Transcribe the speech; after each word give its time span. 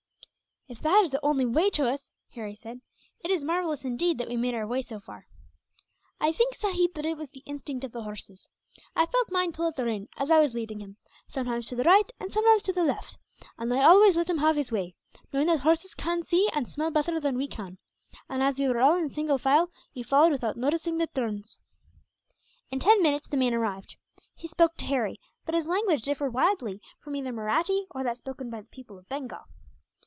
"If 0.69 0.79
that 0.83 1.03
is 1.03 1.11
the 1.11 1.19
only 1.21 1.45
way 1.45 1.69
to 1.71 1.85
us," 1.85 2.13
Harry 2.29 2.55
said, 2.55 2.79
"it 3.19 3.29
is 3.29 3.43
marvellous, 3.43 3.83
indeed, 3.83 4.17
that 4.19 4.29
we 4.29 4.37
made 4.37 4.53
our 4.53 4.65
way 4.65 4.81
so 4.81 5.01
far." 5.01 5.27
"I 6.17 6.31
think, 6.31 6.55
sahib, 6.55 6.93
that 6.93 7.05
it 7.05 7.17
was 7.17 7.27
the 7.27 7.41
instinct 7.45 7.83
of 7.83 7.91
the 7.91 8.03
horses. 8.03 8.47
I 8.95 9.05
felt 9.05 9.29
mine 9.33 9.51
pull 9.51 9.67
at 9.67 9.75
the 9.75 9.83
rein, 9.83 10.07
as 10.15 10.31
I 10.31 10.39
was 10.39 10.53
leading 10.53 10.79
him, 10.79 10.95
sometimes 11.27 11.67
to 11.67 11.75
the 11.75 11.83
right 11.83 12.09
and 12.21 12.31
sometimes 12.31 12.61
to 12.63 12.71
the 12.71 12.85
left; 12.85 13.17
and 13.57 13.73
I 13.73 13.83
always 13.83 14.15
let 14.15 14.29
him 14.29 14.37
have 14.37 14.55
his 14.55 14.71
way, 14.71 14.95
knowing 15.33 15.47
that 15.47 15.59
horses 15.59 15.93
can 15.93 16.23
see 16.23 16.47
and 16.53 16.69
smell 16.69 16.89
better 16.89 17.19
than 17.19 17.35
we 17.35 17.49
can 17.49 17.77
and, 18.29 18.41
as 18.41 18.57
we 18.57 18.69
were 18.69 18.79
all 18.79 18.95
in 18.95 19.09
single 19.09 19.37
file, 19.39 19.69
you 19.91 20.05
followed 20.05 20.31
without 20.31 20.55
noticing 20.55 20.97
the 20.99 21.07
turns." 21.07 21.59
In 22.69 22.79
ten 22.79 23.03
minutes 23.03 23.27
the 23.27 23.35
man 23.35 23.53
arrived. 23.53 23.97
He 24.35 24.47
spoke 24.47 24.77
to 24.77 24.85
Harry, 24.85 25.19
but 25.45 25.53
his 25.53 25.67
language 25.67 26.03
differed 26.03 26.31
widely 26.33 26.79
from 27.01 27.17
either 27.17 27.33
Mahratti 27.33 27.87
or 27.91 28.05
that 28.05 28.19
spoken 28.19 28.49
by 28.49 28.61
the 28.61 28.67
people 28.69 28.97
of 28.97 29.09
Bengal. 29.09 29.43